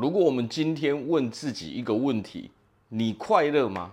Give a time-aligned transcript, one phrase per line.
[0.00, 2.50] 如果我们今天问自己一个问题：
[2.88, 3.92] 你快乐吗？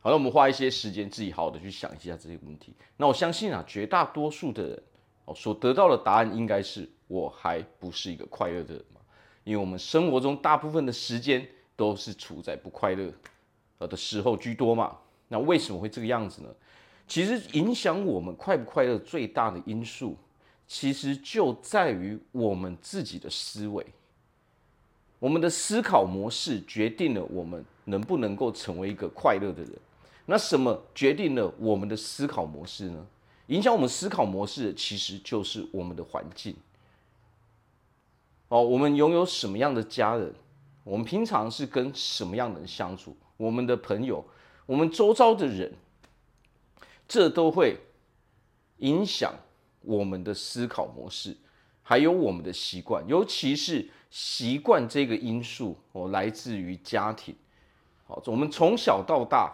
[0.00, 2.74] 好，那我们花一些时间自己好好的去想一下这些问题。
[2.96, 4.82] 那我相信啊，绝大多数的人
[5.26, 9.00] 哦所得到的答案应该是我还不是一个快乐的人嘛，
[9.44, 11.46] 因为我们生活中大部分的时间
[11.76, 13.12] 都是处在不快乐
[13.78, 14.96] 呃的时候居多嘛。
[15.28, 16.48] 那为什么会这个样子呢？
[17.06, 20.16] 其实影响我们快不快乐最大的因素，
[20.66, 23.86] 其实就在于我们自己的思维。
[25.20, 29.72] 我们的思考模式决定了我们能不能够成为一个快乐的人。
[30.26, 33.06] 那什么决定了我们的思考模式呢？
[33.46, 36.56] 影响我们思考模式的其实就是我们的环境。
[38.48, 40.32] 哦，我们拥有什么样的家人？
[40.84, 43.16] 我们平常是跟什么样的人相处？
[43.36, 44.24] 我们的朋友，
[44.66, 45.72] 我们周遭的人，
[47.06, 47.76] 这都会
[48.78, 49.34] 影响
[49.82, 51.36] 我们的思考模式，
[51.90, 57.34] 还有我们的习惯，尤其是习惯这个因素哦，来自于家庭。
[58.06, 59.52] 好，我们从小到大。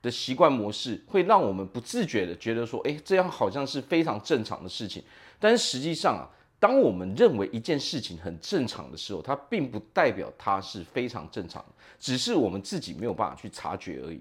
[0.00, 5.02] 的习惯模式会让我们不自觉的觉得说，诶，这样好像是非常正常的事情。
[5.40, 6.28] 但实际上啊，
[6.60, 11.64] 当我们认为一件事情很正常的时候，它并不代表它是非常正常，
[11.98, 14.20] 只是我们自己没有办法去察觉而已。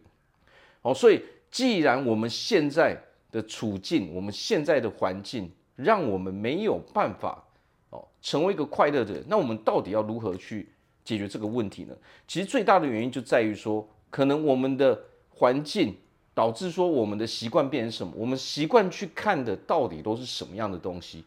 [0.81, 2.97] 哦，所以既然我们现在
[3.29, 7.43] 的处境，我们现在的环境，让我们没有办法
[7.89, 10.69] 哦成为一个快乐的人，那我们到底要如何去
[11.03, 11.95] 解决这个问题呢？
[12.27, 14.99] 其实最大的原因就在于说，可能我们的。
[15.35, 15.97] 环境
[16.35, 18.13] 导致说我们的习惯变成什么？
[18.15, 21.23] 我们习惯去看的到底都是什么样的东西？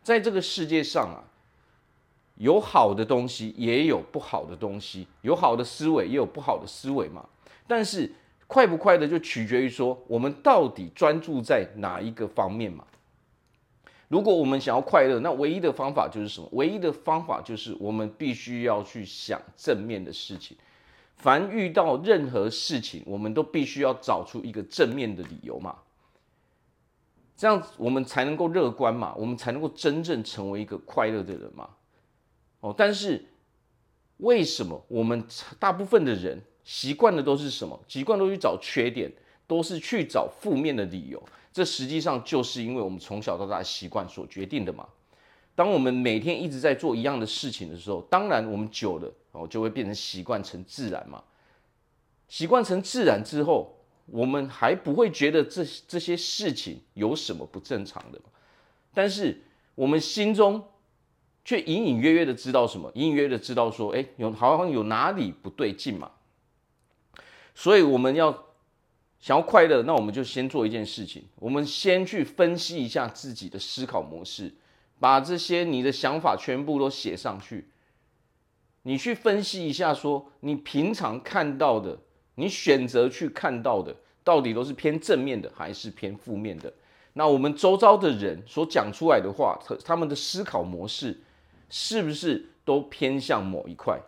[0.00, 1.18] 在这个世界上啊，
[2.36, 7.28] 有好的东西，也有不好的东西；有好的思维，也有不好的思维嘛。
[7.66, 8.10] 但是
[8.46, 12.86] 快不快乐就取决于说我们到底专注在哪一个方面嘛。
[14.08, 16.48] 如果我们想要快乐，那唯一的方法就是什么？
[16.52, 20.56] 唯一的方法就是我们必须要去想正面的事情。
[21.16, 25.76] 凡遇到任何事情，我们都必须要找出一个正面的理由嘛，
[27.36, 31.68] 这样我们才能够乐观嘛，我们才能够真正成为一个快乐的人嘛。
[32.60, 33.24] 哦，但是
[34.18, 35.22] 为什么我们
[35.58, 37.78] 大部分的人习惯的都是什么？
[37.88, 39.12] 习惯都去找缺点，
[39.46, 41.22] 都是去找负面的理由。
[41.58, 44.86] 这实际上就是因为我们从小到大的习惯所决定的嘛。
[45.56, 51.20] 当我们每天一直在做一样的事情的时候，当然我们久了哦就会变成习惯成自然嘛。
[52.28, 53.76] 习惯成自然之后，
[54.06, 58.20] 我们还不会觉得这这些事情有什么不正常的。
[58.94, 59.42] 但是
[59.74, 60.62] 我们心中
[61.44, 62.92] 却隐隐约约的知道什么？
[62.94, 66.12] 隐隐约约的知道说，哎，有好像有哪里不对劲嘛。
[67.52, 68.44] 所以我们要
[69.20, 74.54] 想要快乐，那我们就先做一件事情，我们先去分析一下自己的思考模式。
[75.00, 77.68] 把这些你的想法全部都写上去，
[78.82, 81.96] 你去分析一下，说你平常看到的，
[82.34, 86.72] 你选择去看到的，到底都是偏正面的还是偏负面的？
[87.12, 91.20] 那我们周遭的人所讲出来的话，他他们的思考模式
[91.70, 94.00] 是不是都偏向某一块？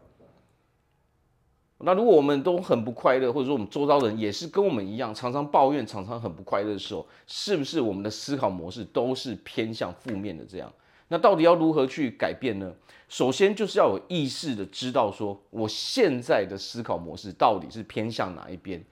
[1.83, 10.45] 那如果我们都很不快乐，或者说我们周遭的人也是跟我们一样，常常抱怨，常常很不快乐的时候，是不是我们的思考模式都是偏向负面的？
[10.45, 10.71] 这样，
[11.09, 12.71] 那到底要如何去改变呢？
[13.09, 18.85] 首先就是要有意识的知道说，我现在的思考模式到底是偏向哪一边。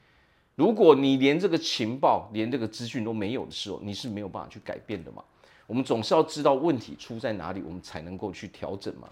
[0.57, 5.23] 如果你连这个情报、连这个资讯都没有的时候，你是没有办法去改变的嘛。
[5.67, 9.07] 我们总是要知道问题出在哪里，我们才能够去调整嘛。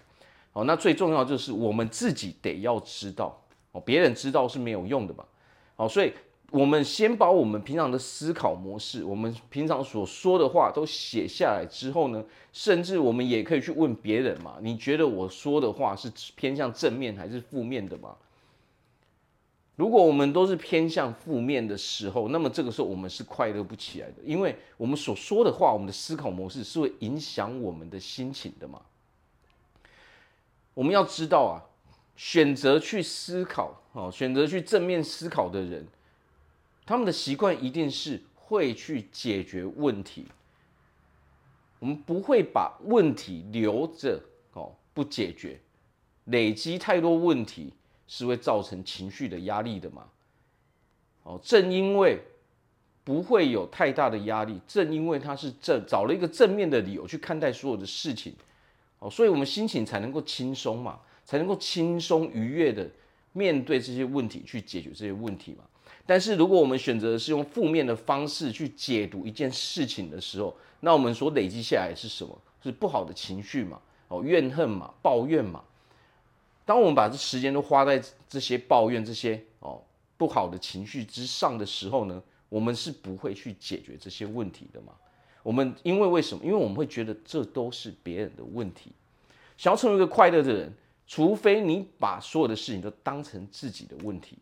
[0.52, 3.38] 好，那最重要就是我们自己得要知道。
[3.80, 5.24] 别人知道是没有用的嘛，
[5.76, 6.12] 好，所以
[6.52, 18.16] 我们先把我们平常的思考模式，我们平常所说的话都写下来之后呢，甚至我们也可以去问别人嘛，你觉得我说的话是偏向正面还是负面的嘛？
[19.74, 28.80] 如果我们都是偏向负面的时候，那么这个时候我们是快乐不起来的，因为我们所说的话，我们的思考模式是会影响我们的心情的嘛。
[30.74, 31.65] 我们要知道啊。
[32.16, 35.86] 选择去思考，哦，选择去正面思考的人，
[36.84, 40.26] 他们的习惯一定是会去解决问题。
[41.78, 44.18] 我们不会把问题留着
[44.54, 45.60] 哦，不解决，
[46.24, 47.72] 累积太多问题
[48.08, 50.06] 是会造成情绪的压力的嘛。
[51.24, 52.18] 哦，正因为
[53.04, 58.34] 不会有太大的压力，正因为他是正找了一个正面的理由去看待所有的事情，
[59.00, 60.98] 哦，所以我们心情才能够轻松嘛。
[61.26, 62.88] 才能够轻松愉悦的
[63.34, 65.64] 面对这些问题，去解决这些问题嘛。
[66.06, 72.40] 但是如果我们选择是用负面的方式去解读一件事情的时候，那我们所累积下来是什么？
[72.62, 73.80] 是不好的情绪嘛？
[74.08, 75.62] 哦，怨恨嘛，抱怨嘛。
[76.64, 79.80] 当我们把这时间都花在这些抱怨、这些哦
[80.16, 84.92] 不好的情绪之上的时候呢，我们是不会去解决这些问题的嘛。
[85.42, 86.44] 我们因为为什么？
[86.44, 88.90] 因为我们会觉得这都是别人的问题。
[89.56, 90.74] 想要成为一个快乐的人，
[91.06, 94.36] 除非你把所有的事情都当成自己的问题。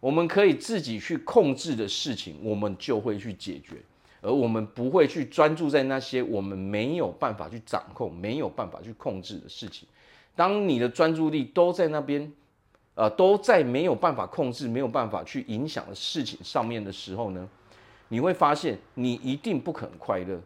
[0.00, 3.76] 我们可以自己去控制的事情，我们就会去解决，
[4.20, 9.88] 而我们不会去专注在那些我们没有办法去掌控、没有办法去控制的事情。
[10.36, 12.32] 当你的专注力都在那边，
[12.94, 17.48] 呃，都在没有办法控制、没有办法去影响的事情上面的时候呢，
[18.08, 20.40] 你会发现你一定不可能快乐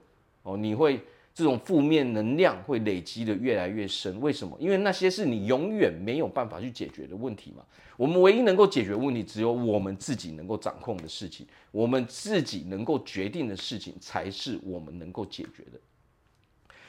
[0.45, 1.01] 哦，你会。
[1.35, 4.57] 这种负面能量会累积的越来越深，为什么？
[4.61, 7.65] 因为那些是你永远没有办法去解决的问题嘛。
[7.97, 15.81] 我们唯一能够解决问题，只有我们自己能够掌控的事情，我们自己能够决定的事情，才是我们能够解决的。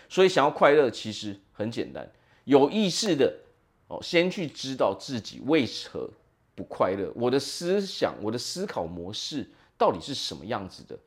[0.10, 2.10] 所以，想要快乐，其实很简单，
[2.44, 3.34] 有意识的
[3.88, 6.10] 哦，先去知道自己为何
[6.54, 10.98] 不快乐，我的思想，我的思考模式到底是什么样子的。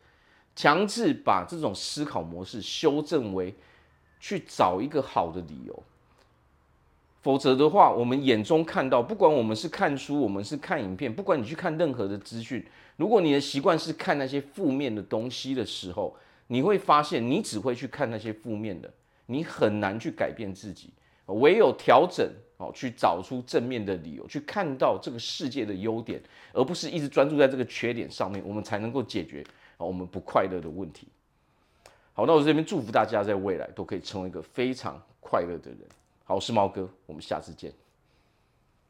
[0.57, 3.55] 强制把这种思考模式修正为
[4.19, 5.83] 去找一个好的理由，
[7.21, 12.65] 否则的话，我们眼中看到，不管我们是看书，我们是看影片，不管你去看任何的资讯，
[12.97, 16.17] 如果你的习惯是看那些负面的东西的时候，
[16.47, 18.91] 你会发现你只会去看那些负面的，
[19.27, 20.91] 你很难去改变自己。
[21.27, 22.27] 唯有调整
[22.57, 26.23] 哦，去找出正面的理由，去看到这个世界的优点，
[26.53, 29.45] 而不是一直专注在这个缺点上面，我们才能够解决。
[29.77, 31.09] 好我们不快乐的问题。
[32.13, 35.81] 好，那我这边祝福大家在未来都可以成为一个非常快乐的人。
[36.25, 37.73] 好，我是猫哥，我们下次见。